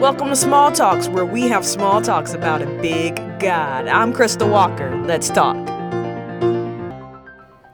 [0.00, 3.86] Welcome to Small Talks, where we have small talks about a big God.
[3.86, 4.96] I'm Krista Walker.
[5.04, 5.79] Let's talk.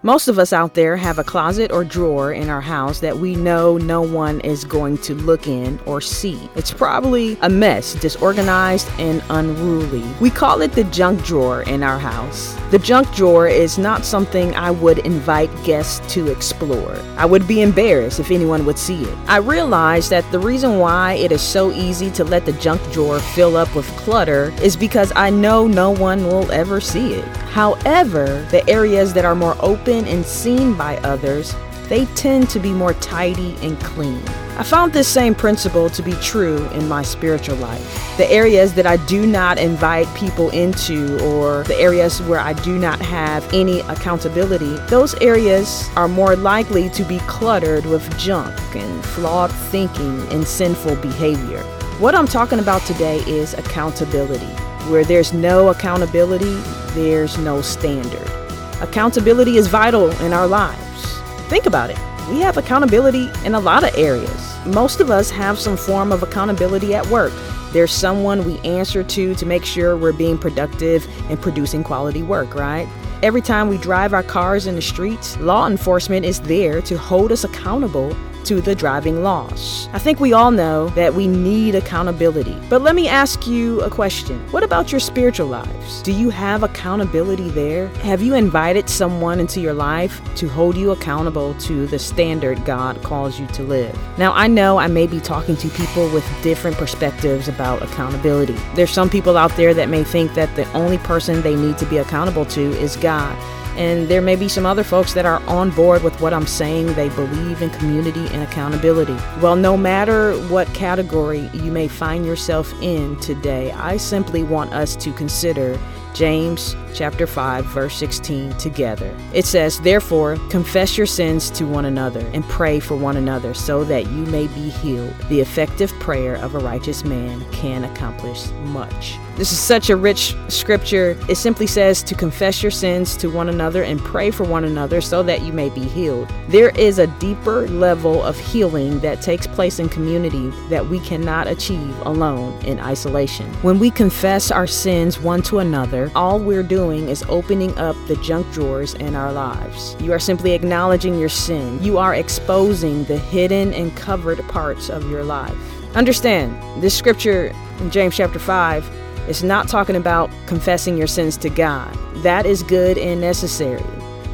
[0.07, 3.35] Most of us out there have a closet or drawer in our house that we
[3.35, 6.49] know no one is going to look in or see.
[6.55, 10.05] It's probably a mess, disorganized, and unruly.
[10.21, 12.55] We call it the junk drawer in our house.
[12.71, 16.95] The junk drawer is not something I would invite guests to explore.
[17.17, 19.19] I would be embarrassed if anyone would see it.
[19.27, 23.19] I realize that the reason why it is so easy to let the junk drawer
[23.19, 27.25] fill up with clutter is because I know no one will ever see it.
[27.57, 31.55] However, the areas that are more open and seen by others,
[31.89, 34.23] they tend to be more tidy and clean.
[34.59, 38.17] I found this same principle to be true in my spiritual life.
[38.17, 42.79] The areas that I do not invite people into, or the areas where I do
[42.79, 49.05] not have any accountability, those areas are more likely to be cluttered with junk and
[49.05, 51.63] flawed thinking and sinful behavior.
[51.99, 54.45] What I'm talking about today is accountability.
[54.91, 56.55] Where there's no accountability,
[56.95, 58.46] there's no standard.
[58.83, 61.19] Accountability is vital in our lives.
[61.49, 61.99] Think about it.
[62.29, 64.55] We have accountability in a lot of areas.
[64.67, 67.33] Most of us have some form of accountability at work.
[67.73, 72.55] There's someone we answer to to make sure we're being productive and producing quality work,
[72.55, 72.87] right?
[73.23, 77.33] Every time we drive our cars in the streets, law enforcement is there to hold
[77.33, 78.15] us accountable
[78.47, 79.89] to the driving laws.
[79.93, 82.57] I think we all know that we need accountability.
[82.71, 84.39] But let me ask you a question.
[84.53, 86.03] What about your spiritual lives?
[86.03, 87.89] Do you have accountability there?
[88.05, 93.03] Have you invited someone into your life to hold you accountable to the standard God
[93.03, 93.99] calls you to live?
[94.17, 98.57] Now, I know I may be talking to people with different perspectives about accountability.
[98.75, 101.87] There's some people out there that may think that the only person they need to
[101.87, 103.37] be accountable to is God.
[103.77, 106.95] And there may be some other folks that are on board with what I'm saying.
[106.95, 109.17] They believe in community and accountability.
[109.41, 114.97] Well, no matter what category you may find yourself in today, I simply want us
[114.97, 115.79] to consider
[116.17, 119.15] James chapter 5 verse 16 together.
[119.35, 123.85] It says, "Therefore, confess your sins to one another and pray for one another so
[123.85, 125.13] that you may be healed.
[125.29, 130.35] The effective prayer of a righteous man can accomplish much." This is such a rich
[130.49, 131.15] scripture.
[131.29, 135.03] It simply says to confess your sins to one another and pray for one another
[135.03, 136.29] so that you may be healed.
[136.49, 141.49] There is a deeper level of healing that takes place in community that we cannot
[141.49, 143.45] achieve alone in isolation.
[143.61, 148.17] When we confess our sins one to another, all we're doing is opening up the
[148.17, 149.97] junk drawers in our lives.
[150.01, 151.83] You are simply acknowledging your sin.
[151.83, 155.57] You are exposing the hidden and covered parts of your life.
[155.97, 158.89] Understand, this scripture in James chapter 5
[159.29, 161.93] is not talking about confessing your sins to God.
[162.23, 163.83] That is good and necessary.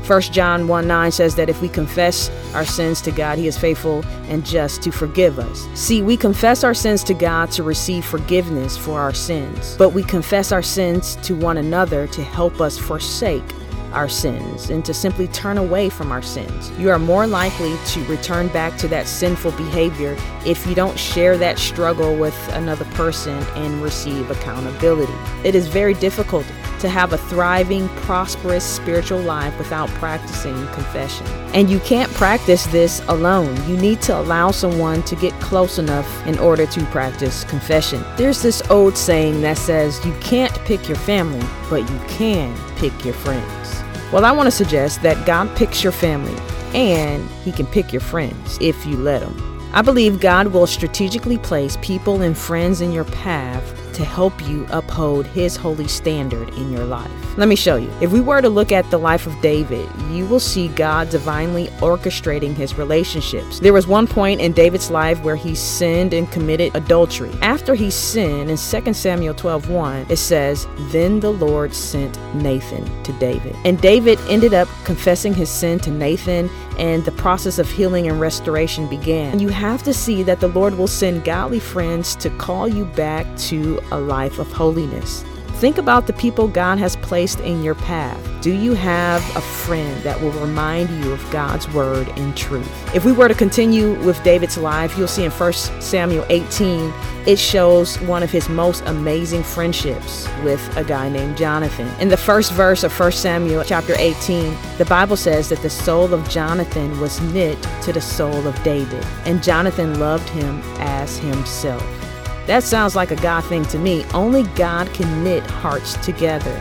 [0.06, 3.56] 1 John 1 9 says that if we confess our sins to God, He is
[3.56, 5.68] faithful and just to forgive us.
[5.74, 10.02] See, we confess our sins to God to receive forgiveness for our sins, but we
[10.02, 13.44] confess our sins to one another to help us forsake
[13.92, 16.70] our sins and to simply turn away from our sins.
[16.78, 21.36] You are more likely to return back to that sinful behavior if you don't share
[21.38, 25.12] that struggle with another person and receive accountability.
[25.44, 26.46] It is very difficult
[26.82, 31.26] to have a thriving, prosperous spiritual life without practicing confession.
[31.54, 33.56] And you can't practice this alone.
[33.68, 38.04] You need to allow someone to get close enough in order to practice confession.
[38.16, 43.04] There's this old saying that says you can't pick your family, but you can pick
[43.04, 43.82] your friends.
[44.12, 46.36] Well, I want to suggest that God picks your family
[46.74, 49.70] and He can pick your friends if you let Him.
[49.72, 54.66] I believe God will strategically place people and friends in your path to help you
[54.70, 57.10] uphold His holy standard in your life.
[57.36, 57.90] Let me show you.
[58.00, 61.68] If we were to look at the life of David, you will see God divinely
[61.78, 63.58] orchestrating his relationships.
[63.58, 67.32] There was one point in David's life where he sinned and committed adultery.
[67.40, 73.12] After he sinned, in 2 Samuel 12:1, it says, Then the Lord sent Nathan to
[73.14, 73.56] David.
[73.64, 78.20] And David ended up confessing his sin to Nathan, and the process of healing and
[78.20, 79.32] restoration began.
[79.32, 82.84] And you have to see that the Lord will send godly friends to call you
[82.84, 85.24] back to a life of holiness.
[85.62, 88.20] Think about the people God has placed in your path.
[88.42, 92.68] Do you have a friend that will remind you of God's word and truth?
[92.96, 96.92] If we were to continue with David's life, you'll see in 1 Samuel 18,
[97.26, 101.88] it shows one of his most amazing friendships with a guy named Jonathan.
[102.00, 106.12] In the first verse of 1 Samuel chapter 18, the Bible says that the soul
[106.12, 112.01] of Jonathan was knit to the soul of David, and Jonathan loved him as himself.
[112.46, 114.04] That sounds like a God thing to me.
[114.12, 116.60] Only God can knit hearts together.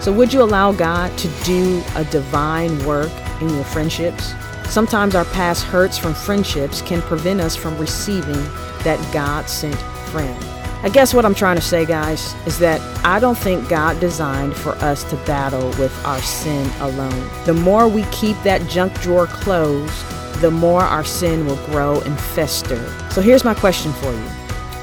[0.00, 4.32] So, would you allow God to do a divine work in your friendships?
[4.68, 8.42] Sometimes our past hurts from friendships can prevent us from receiving
[8.84, 9.76] that God sent
[10.10, 10.42] friend.
[10.82, 14.56] I guess what I'm trying to say, guys, is that I don't think God designed
[14.56, 17.30] for us to battle with our sin alone.
[17.44, 19.94] The more we keep that junk drawer closed,
[20.40, 22.82] the more our sin will grow and fester.
[23.10, 24.41] So here's my question for you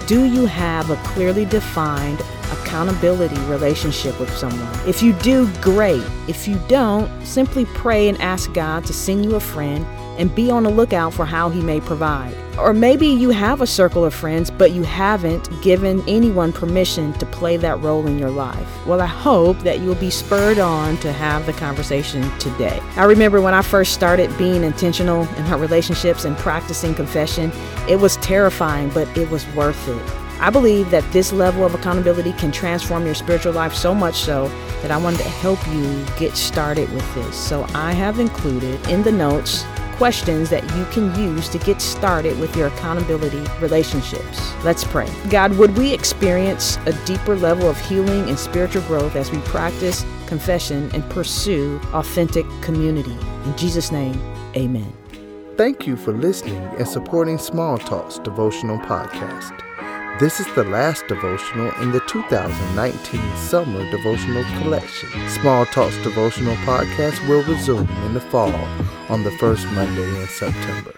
[0.10, 2.20] Do you have a clearly defined
[2.52, 4.90] accountability relationship with someone?
[4.90, 6.04] If you do, great.
[6.28, 9.86] If you don't, simply pray and ask God to send you a friend
[10.18, 12.36] and be on the lookout for how He may provide.
[12.60, 17.26] Or maybe you have a circle of friends, but you haven't given anyone permission to
[17.26, 18.86] play that role in your life.
[18.86, 22.80] Well, I hope that you'll be spurred on to have the conversation today.
[22.96, 27.52] I remember when I first started being intentional in my relationships and practicing confession,
[27.88, 30.20] it was terrifying, but it was worth it.
[30.42, 34.48] I believe that this level of accountability can transform your spiritual life so much so
[34.82, 37.36] that I wanted to help you get started with this.
[37.36, 39.66] So I have included in the notes
[40.00, 44.54] questions that you can use to get started with your accountability relationships.
[44.64, 45.10] Let's pray.
[45.30, 50.06] God, would we experience a deeper level of healing and spiritual growth as we practice
[50.26, 53.18] confession and pursue authentic community?
[53.44, 54.16] In Jesus' name,
[54.56, 54.94] amen.
[55.58, 59.69] Thank you for listening and supporting Small Talks Devotional Podcast.
[60.20, 65.10] This is the last devotional in the 2019 Summer Devotional Collection.
[65.30, 68.54] Small Talks Devotional Podcast will resume in the fall
[69.08, 70.94] on the first Monday in September.